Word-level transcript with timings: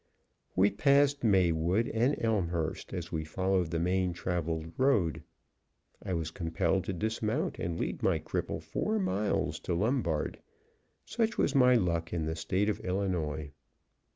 We 0.55 0.71
passed 0.71 1.23
Maywood 1.23 1.87
and 1.89 2.15
Elmhurst 2.19 2.91
as 2.91 3.11
we 3.11 3.23
followed 3.23 3.69
the 3.69 3.77
main 3.77 4.13
traveled 4.13 4.71
road. 4.75 5.21
I 6.01 6.13
was 6.15 6.31
compelled 6.31 6.85
to 6.85 6.93
dismount 6.93 7.59
and 7.59 7.79
lead 7.79 8.01
my 8.01 8.17
cripple 8.17 8.63
four 8.63 8.97
miles 8.97 9.59
to 9.59 9.75
Lombard. 9.75 10.39
Such 11.05 11.37
was 11.37 11.53
my 11.53 11.75
luck 11.75 12.13
in 12.13 12.25
the 12.25 12.35
State 12.35 12.67
of 12.67 12.79
Illinois. 12.79 13.51